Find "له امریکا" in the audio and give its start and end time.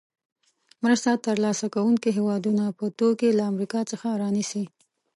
3.37-3.79